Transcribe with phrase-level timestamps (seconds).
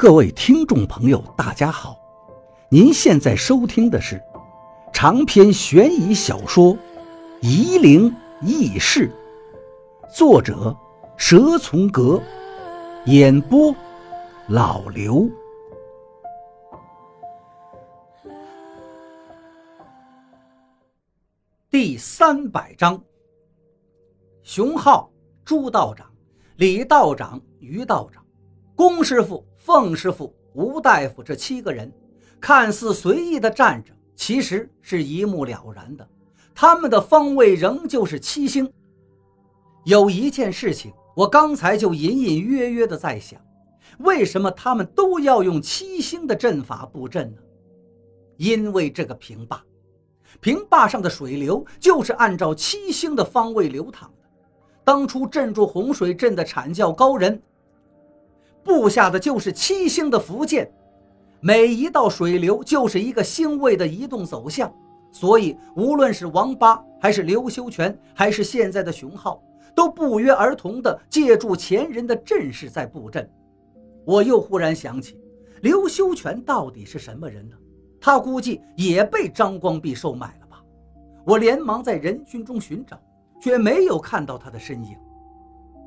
[0.00, 1.94] 各位听众朋友，大家好！
[2.70, 4.18] 您现在收听的是
[4.94, 6.74] 长篇悬疑小说
[7.42, 8.10] 《夷陵
[8.40, 9.12] 轶事》，
[10.16, 10.74] 作者
[11.18, 12.18] 蛇从阁，
[13.04, 13.76] 演播
[14.48, 15.28] 老刘。
[21.68, 22.98] 第三百章：
[24.42, 25.10] 熊浩、
[25.44, 26.10] 朱道长、
[26.56, 28.19] 李道长、于道长、
[28.80, 29.44] 龚师傅。
[29.58, 31.92] 凤师傅、吴大夫这七个人
[32.40, 36.08] 看似随意的站着，其实是一目了然的。
[36.54, 38.72] 他们的方位仍旧是七星。
[39.84, 43.38] 有一件事情，我刚才就隐隐约约的在想：
[43.98, 47.42] 为什么他们都要用七星的阵法布阵呢？
[48.38, 49.62] 因为这个平坝，
[50.40, 54.26] 平坝上的水流就是按照七星的方位流淌的。
[54.82, 57.38] 当初镇住洪水镇的阐教高人。
[58.64, 60.70] 布下的就是七星的符剑，
[61.40, 64.72] 每一道水流就是一个星位的移动走向，
[65.10, 69.42] 所以无论是王八，还是刘修全，还是现在的熊浩，
[69.74, 73.28] 都不约而同地借助前人的阵势在布阵。
[74.04, 75.20] 我又忽然想起，
[75.62, 77.56] 刘修全到底是什么人呢？
[78.00, 80.62] 他估计也被张光弼收买了吧？
[81.24, 82.98] 我连忙在人群中寻找，
[83.40, 84.96] 却没有看到他的身影。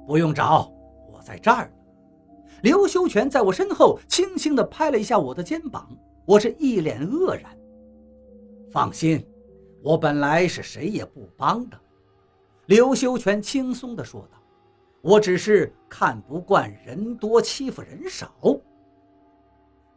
[0.05, 0.71] 不用找，
[1.11, 1.71] 我在这儿。
[2.63, 5.85] 刘修全在我身后轻轻地拍了一下我的肩膀，
[6.25, 7.53] 我是一脸愕然。
[8.71, 9.21] 放心，
[9.81, 11.77] 我本来是谁也不帮的。
[12.67, 14.37] 刘修全轻松地说道
[15.03, 18.31] ：“我只是看不惯人多欺负人少。”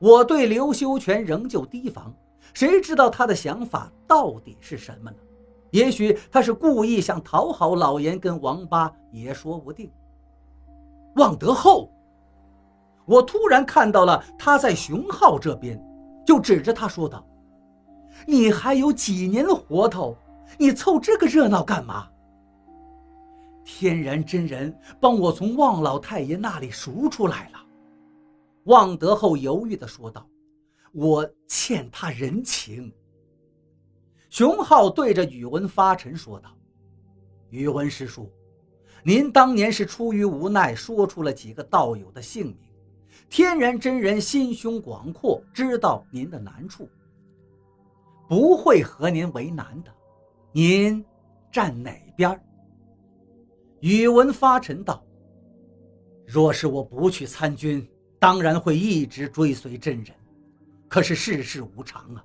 [0.00, 2.12] 我对刘修全仍旧提防，
[2.52, 5.16] 谁知道他的想法到底是什么呢？
[5.70, 9.88] 也许他是故意想讨好老严跟王八，也说不定。
[11.14, 11.92] 望德厚。
[13.06, 15.80] 我突然看到了他在熊浩这边，
[16.26, 17.24] 就指着他说道
[18.26, 20.16] ：“你还有几年活头？
[20.58, 22.08] 你凑这个热闹干嘛？”
[23.64, 27.60] 天然真人帮我从望老太爷那里赎出来了。
[28.64, 30.28] 望德厚犹豫地说道
[30.92, 32.92] ：“我欠他人情。”
[34.30, 36.50] 熊浩对着宇文发沉说道
[37.50, 38.30] ：“宇文师叔，
[39.04, 42.56] 您当年是出于无奈说出了几个道友的姓名。”
[43.28, 46.88] 天然真人心胸广阔，知道您的难处，
[48.28, 49.92] 不会和您为难的。
[50.52, 51.04] 您
[51.50, 52.40] 站哪边？
[53.80, 55.04] 宇文发沉道
[56.26, 57.86] ：“若是我不去参军，
[58.18, 60.06] 当然会一直追随真人。
[60.88, 62.24] 可是世事无常啊，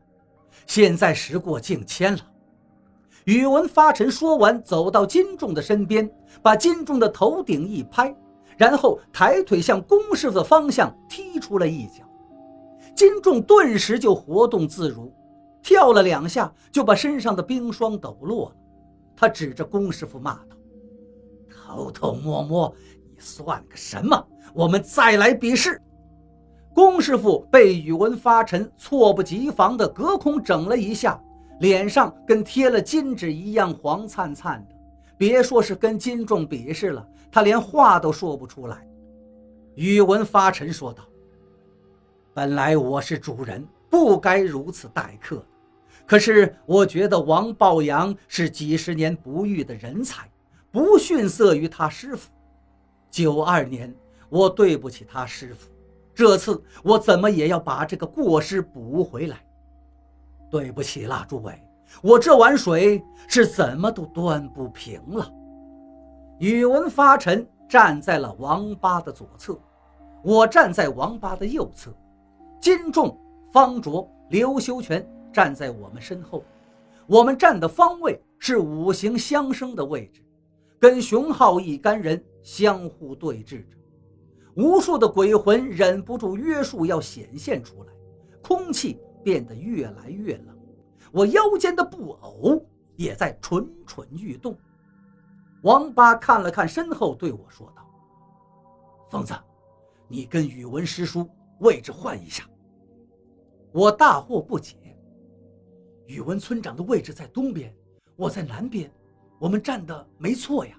[0.66, 2.32] 现在时过境迁了。”
[3.26, 6.10] 宇文发沉说完，走到金仲的身边，
[6.42, 8.16] 把金仲的头顶一拍。
[8.62, 12.04] 然后抬腿向龚师傅的方向踢出了一脚，
[12.94, 15.12] 金仲顿时就活动自如，
[15.64, 18.56] 跳了两下就把身上的冰霜抖落了。
[19.16, 20.56] 他指着龚师傅骂道
[21.50, 22.72] ：“偷偷摸摸，
[23.10, 24.28] 你算个什么？
[24.54, 25.82] 我们再来比试！”
[26.72, 31.20] 龚师傅被宇文发沉措不及防的隔空整了一下，
[31.62, 34.76] 脸上跟贴了金纸一样黄灿灿的。
[35.22, 38.88] 别说是跟金仲比试了，他连话都说不出来。
[39.76, 41.04] 宇文发沉说道
[42.34, 45.46] ：“本来我是主人，不该如此待客。
[46.08, 50.28] 可是我觉得王抱阳是几十年不遇的人才，
[50.72, 52.32] 不逊色于他师傅。
[53.12, 53.94] 九二年，
[54.28, 55.70] 我对不起他师傅，
[56.16, 59.38] 这次我怎么也要把这个过失补回来。
[60.50, 61.54] 对不起啦，诸位。”
[62.02, 65.32] 我这碗水是怎么都端不平了。
[66.40, 69.60] 宇文发臣站在了王八的左侧，
[70.24, 71.94] 我站在王八的右侧，
[72.60, 73.16] 金仲、
[73.52, 76.44] 方卓、刘修全站在我们身后。
[77.08, 80.22] 我们站的方位是五行相生的位置，
[80.80, 83.78] 跟熊浩一干人相互对峙着。
[84.56, 87.94] 无数的鬼魂忍不住约束要显现出来，
[88.42, 90.58] 空气变得越来越冷。
[91.12, 92.64] 我腰间的布偶
[92.96, 94.58] 也在蠢蠢欲动。
[95.64, 97.86] 王八看了看身后，对我说道
[99.12, 99.34] ：“疯子，
[100.08, 101.30] 你跟宇文师叔
[101.60, 102.44] 位置换一下。”
[103.74, 104.76] 我大惑不解
[106.08, 107.74] ：“宇文村长的位置在东边，
[108.16, 108.92] 我在南边，
[109.38, 110.76] 我们站的没错呀。”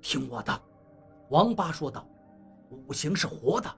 [0.00, 0.62] 听我的，
[1.30, 2.06] 王八说道
[2.70, 3.68] ：“五行是活的，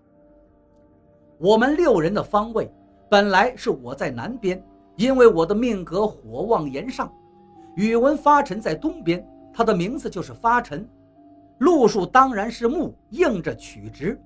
[1.39, 2.71] 我们六人的方位
[3.09, 4.63] 本来是我在南边。”
[4.97, 7.13] 因为我的命格火旺炎上，
[7.77, 10.89] 宇文发沉在东边，他的名字就是发沉。
[11.59, 14.21] 路数当然是木，应着曲直。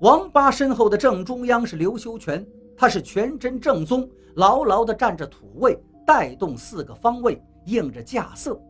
[0.00, 2.44] 王八身后的正中央是刘修全，
[2.76, 8.60] 他是全真正宗，牢牢地站着土位，带动四个方位，应着架色。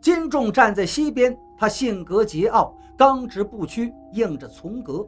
[0.00, 5.06] 金仲站在西边，他性格桀骜，刚直不屈，应着从格。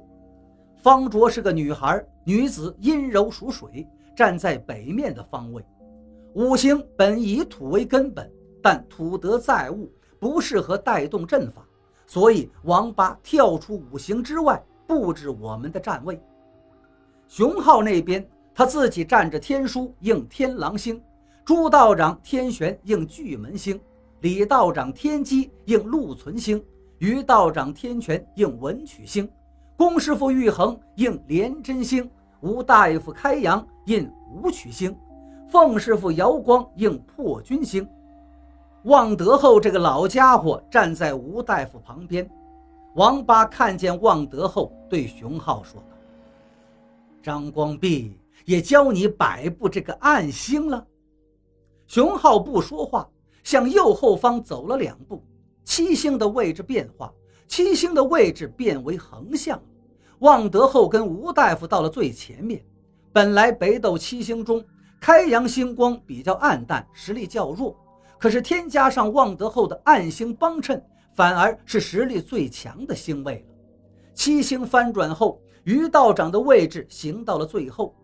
[0.75, 5.63] 方卓是个女孩，女子阴柔属水，站在北面的方位。
[6.35, 8.29] 五行本以土为根本，
[8.63, 11.65] 但土德载物，不适合带动阵法，
[12.07, 14.61] 所以王八跳出五行之外。
[14.89, 16.23] 布置我们的站位。
[17.27, 18.25] 熊浩那边，
[18.55, 21.03] 他自己站着天书应天狼星，
[21.45, 23.81] 朱道长天玄应巨门星，
[24.21, 26.65] 李道长天机应禄存星，
[26.99, 29.29] 于道长天权应文曲星，
[29.77, 32.09] 龚师傅玉衡应廉贞星，
[32.47, 34.97] 吴大夫开阳应武曲星，
[35.49, 37.85] 凤师傅姚光应破军星。
[38.85, 42.29] 望德厚这个老家伙站在吴大夫旁边。
[42.95, 45.97] 王八看见望德后，对熊浩说道
[47.21, 50.87] ：“张光弼也教你摆布这个暗星了。”
[51.89, 53.09] 熊浩不说话，
[53.43, 55.21] 向右后方走了两步。
[55.65, 57.13] 七星的位置变化，
[57.49, 59.61] 七星的位置变为横向。
[60.21, 62.65] 望德厚跟吴大夫到了最前面。
[63.13, 64.65] 本来北斗七星中，
[65.01, 67.77] 开阳星光比较暗淡，实力较弱。
[68.19, 70.83] 可是添加上望德厚的暗星帮衬。
[71.15, 73.55] 反而是实力最强的星位了。
[74.13, 77.95] 七星翻转后，于道长的位置行到了最后。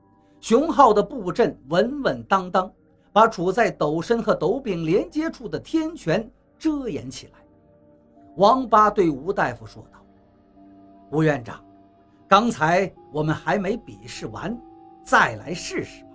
[0.40, 2.72] 熊浩的布阵稳稳当当，
[3.12, 6.26] 把处在斗身和斗柄连接处的天权
[6.58, 7.32] 遮掩起来。
[8.36, 10.02] 王八对吴大夫说道
[11.12, 11.62] ：“吴院长，
[12.32, 14.58] 刚才我们还没比试完，
[15.04, 16.08] 再来试试吧。”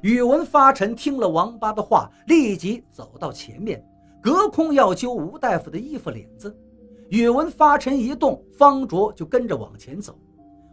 [0.00, 3.84] 宇文发沉听了王八的话，立即走到前面。
[4.22, 6.56] 隔空要揪吴大夫的衣服领子，
[7.08, 10.16] 宇文发沉一动，方卓就跟着往前走。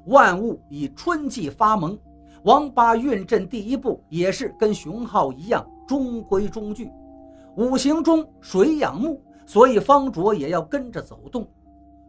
[0.05, 1.97] 万物以春季发萌，
[2.43, 6.87] 王八运阵第一步也是跟熊浩一样中规中矩。
[7.57, 11.47] 五行中水养木，所以方卓也要跟着走动。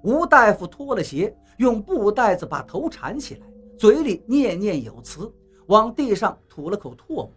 [0.03, 3.47] 吴大夫脱了鞋，用布袋子把头缠起来，
[3.79, 5.33] 嘴里念念有词，
[5.67, 7.31] 往地上吐了口唾沫，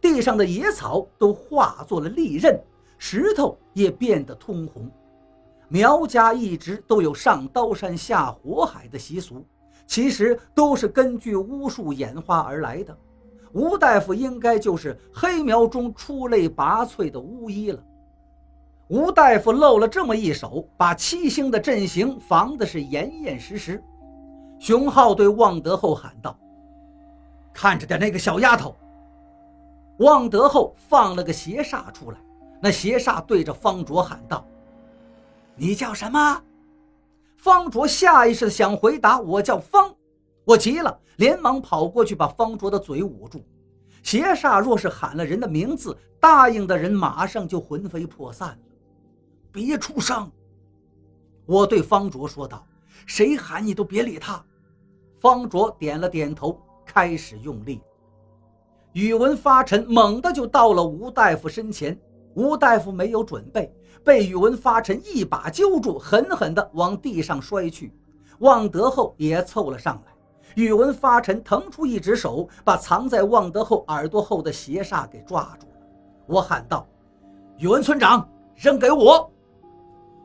[0.00, 2.60] 地上的野草都化作了利刃。
[2.98, 4.90] 石头也变得通红。
[5.68, 9.42] 苗家一直都有上刀山下火海的习俗，
[9.86, 12.94] 其实都是根据巫术演化而来的。
[13.52, 17.82] 吴大夫应该就是黑苗中出类拔萃的巫医了。
[18.90, 23.80] 吴大夫露了这么一手，把七星的阵型防的是严严实实。
[24.58, 26.36] 熊浩对望德厚喊道
[27.54, 28.74] ：“看着点那个小丫头。”
[29.98, 32.18] 望德厚放了个邪煞出来。
[32.60, 34.44] 那邪煞对着方卓喊道
[35.54, 36.42] ：“你叫什么？”
[37.38, 39.94] 方卓下意识的想回答：“我叫方。”
[40.44, 43.40] 我急了，连忙跑过去把方卓的嘴捂住。
[44.02, 48.58] 邪煞若是喊了人的名字，答应的人马上就魂飞魄散。
[49.52, 50.30] 别出声！
[51.46, 52.64] 我对方卓说道
[53.06, 54.42] ：“谁喊你都别理他。”
[55.18, 57.80] 方卓点了点头，开始用力。
[58.92, 61.98] 宇文发沉猛地就到了吴大夫身前。
[62.34, 63.74] 吴大夫没有准备，
[64.04, 67.92] 被宇文发沉一把揪住，狠狠地往地上摔去。
[68.38, 70.12] 望德厚也凑了上来，
[70.54, 75.66] 宇文发沉腾出一只手，把藏在望德厚耳朵后的邪煞给抓住。
[76.26, 76.86] 我喊道
[77.58, 79.30] ：“宇文村长，扔给我！”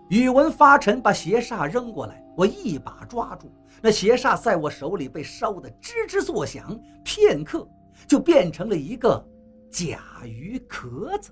[0.09, 7.67] 宇文发沉把邪煞扔过来，我一把抓住那邪煞，在我手里被烧得吱吱作响，片刻
[8.07, 9.23] 就变成了一个
[9.71, 11.31] 甲鱼壳子。